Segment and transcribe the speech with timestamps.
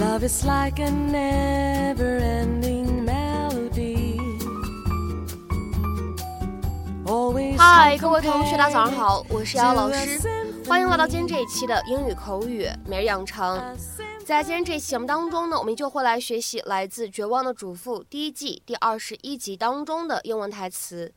[0.00, 4.18] Love is like a never ending melody.
[7.04, 10.18] Always 嗨，各位同学，大家早上好，我是姚老师，
[10.66, 13.76] 欢迎来到今天这一期的英语口语每日养成。
[14.24, 21.12] 在今天这期节目当中呢，我们就会来学习来自《绝望的主妇》第一季第二十一集当中的英文台词。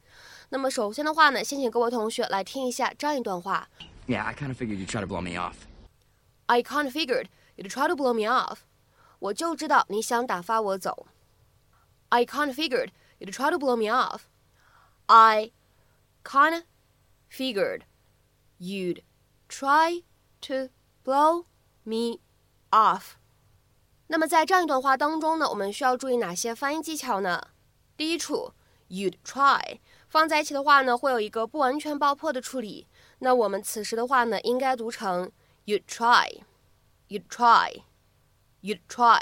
[0.50, 3.70] 那么首先的话呢，先请各位同学来听一下这样一段话。
[4.08, 5.54] Yeah, I kind of figured you'd try to blow me off.
[6.48, 8.58] I kind of figured you'd try to blow me off.
[9.23, 11.07] 我就知道你想打发我走。
[12.11, 14.23] I kind of figured you'd try to blow me off.
[15.07, 15.53] I
[16.25, 16.63] kind of
[17.31, 17.83] figured
[18.59, 19.03] you'd
[19.49, 20.05] try
[20.43, 20.71] to
[21.05, 21.45] blow
[21.83, 22.21] me
[22.71, 23.17] off.
[24.07, 27.49] 那么在这样一段话当中呢，我们需要注意哪些发音技巧呢？
[27.97, 28.53] 第一处，
[28.89, 32.87] you'd try 放在一起的话呢，会有一个不完全爆破的处理。
[33.19, 35.31] 那我们此时的话呢，应该读成
[35.67, 37.27] you'd try，you'd
[38.63, 39.21] try，you'd try。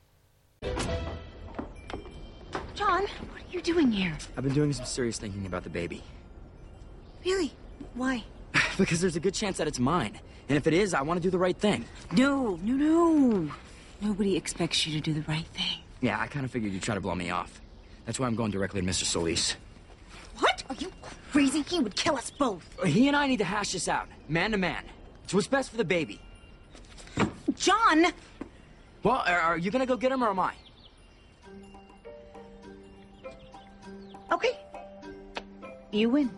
[2.75, 4.17] John, what are you doing here?
[4.37, 6.03] I've been doing some serious thinking about the baby.
[7.25, 7.51] Really?
[7.95, 8.23] Why?
[8.77, 10.19] because there's a good chance that it's mine.
[10.50, 11.86] And if it is, I want to do the right thing.
[12.12, 13.52] No, no, no.
[14.02, 15.80] Nobody expects you to do the right thing.
[16.02, 17.62] Yeah, I kind of figured you'd try to blow me off.
[18.06, 19.04] That's why I'm going directly to Mr.
[19.04, 19.56] Solis.
[20.40, 20.64] What?
[20.70, 20.92] Are you
[21.32, 21.62] crazy?
[21.64, 22.64] He would kill us both.
[22.82, 24.84] Uh, he and I need to hash this out, man to man.
[25.24, 26.22] It's what's best for the baby.
[27.56, 28.06] John!
[29.04, 30.54] Well, are, are you gonna go get him or am I?
[34.32, 34.58] Okay.
[35.92, 36.30] You win.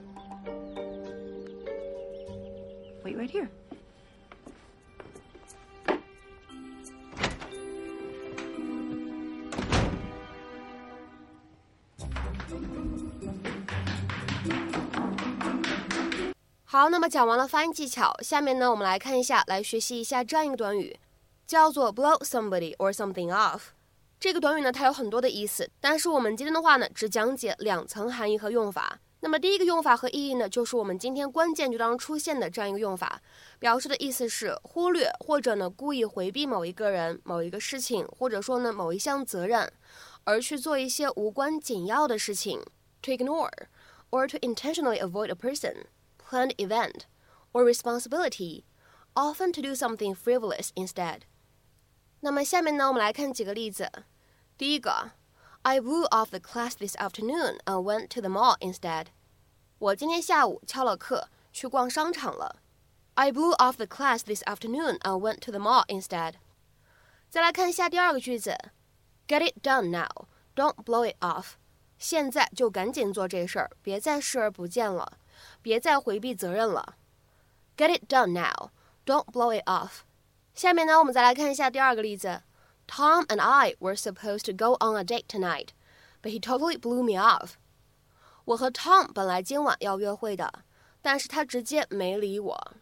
[3.03, 3.49] Wait right here.
[16.71, 20.99] 好，那么讲完了发音技巧，下面呢，我们来看一下，来学习一下这样一个短语，
[21.47, 23.69] 叫做 blow somebody or something off。
[24.19, 28.99] 这个短语呢，它有很多的意思，但是我们今天的话呢，只讲解两层含义和用法。
[29.21, 33.19] 那么第一个用法和意义呢，就是我们今天关键句当中出现的这样一个用法，
[33.57, 39.73] 表示的意思是忽略或者呢故意回避某一个人、某一个事情，或者说呢某一项责任，
[40.23, 42.61] 而去做一些无关紧要的事情
[43.01, 43.49] ，to ignore
[44.11, 45.85] or to intentionally avoid a person。
[46.28, 47.06] planned event
[47.52, 48.64] or responsibility,
[49.14, 51.20] often to do something frivolous instead.
[52.20, 53.90] 那么下面呢，我们来看几个例子。
[54.56, 55.12] 第一个，
[55.62, 59.06] I blew off the class this afternoon and went to the mall instead.
[59.78, 62.62] 我今天下午翘了课去逛商场了。
[63.14, 66.34] I blew off the class this afternoon and went to the mall instead.
[67.30, 68.56] 再来看一下第二个句子，
[69.28, 71.52] Get it done now, don't blow it off.
[71.98, 75.18] 现在就赶紧做这事儿，别再视而不见了。
[75.62, 76.96] 别再回避责任了。
[77.76, 78.70] Get it done now.
[79.04, 80.02] Don't blow it off.
[80.54, 82.42] 下面呢，我们再来看一下第二个例子。
[82.86, 85.68] Tom and I were supposed to go on a date tonight,
[86.22, 87.52] but he totally blew me off.
[88.44, 90.64] 我和 Tom 本来今晚要约会的，
[91.00, 92.72] 但是他直接没理我。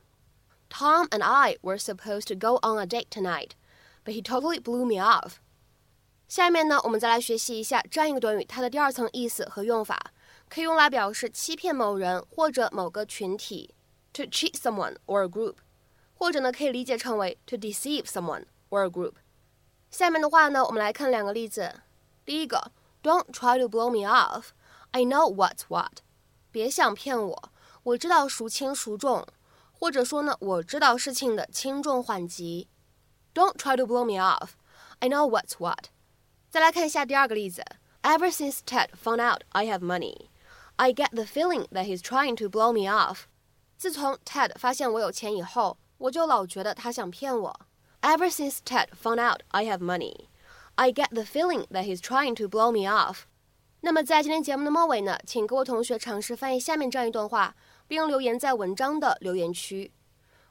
[0.69, 3.51] Tom and I were supposed to go on a date tonight,
[4.05, 5.35] but he totally blew me off.
[6.29, 10.13] 下面呢，我们再来学习一下这样一个短语，它的第二层意思和用法。
[10.49, 13.75] 可以用来表示欺骗某人或者某个群体，
[14.13, 15.57] to cheat someone or a group，
[16.15, 19.15] 或者呢可以理解成为 to deceive someone or a group。
[19.91, 21.81] 下面的话呢，我们来看两个例子。
[22.25, 22.73] 第一个，
[23.03, 24.51] Don't try to blow me off.
[24.93, 25.99] I know what's what.
[26.51, 27.53] 别想骗我，
[27.83, 29.27] 我知道孰轻孰重，
[29.73, 32.69] 或者说呢，我知道事情的轻重缓急。
[33.35, 34.51] Don't try to blow me off.
[34.99, 35.87] I know what's what.
[36.51, 37.65] 再来看一下第二个例子。
[38.03, 40.27] Ever since Ted found out I have money.
[40.78, 43.24] I get the feeling that he's trying to blow me off.
[43.78, 47.60] 自从 Ted 发现我有钱以后，我就老觉得他想骗我。
[48.02, 50.28] Ever since Ted found out I have money,
[50.76, 53.22] I get the feeling that he's trying to blow me off.
[53.82, 57.56] 那么在今天节目的末尾呢，请各位同学尝试翻译下面这样一段话，
[57.88, 59.92] 并留言在文章的留言区。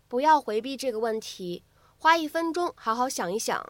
[0.08, 1.64] 不要回避这个问题，
[1.96, 3.64] 花一分钟好好想一想。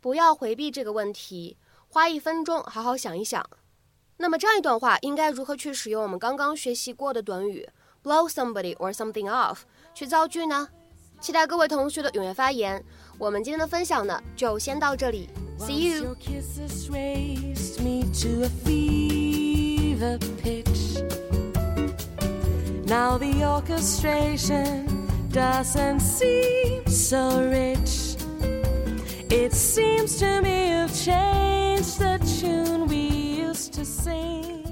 [0.00, 1.56] 不要回避这个问题，
[1.88, 3.44] 花一分钟好好想一想。
[4.17, 7.67] 那么这样一段话应该如何去使用我们刚刚学习过的短语
[8.03, 9.59] blow somebody or something off
[9.93, 10.67] 去造句呢？
[11.19, 12.83] 期待各位同学的踊跃发言。
[13.19, 15.29] 我们今天的分享呢，就先到这里，
[15.59, 16.03] See Once you。
[16.03, 21.01] your kisses raised me to a fever pitch.
[22.87, 24.87] Now the orchestration
[25.31, 28.17] doesn't seem so rich.
[29.29, 30.41] It seems to
[33.76, 34.65] to sing.